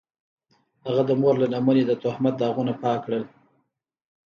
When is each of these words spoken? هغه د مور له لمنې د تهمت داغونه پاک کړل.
هغه 0.85 1.03
د 1.09 1.11
مور 1.21 1.35
له 1.41 1.47
لمنې 1.53 1.83
د 1.85 1.91
تهمت 2.03 2.33
داغونه 2.41 2.73
پاک 2.81 2.99
کړل. 3.05 3.23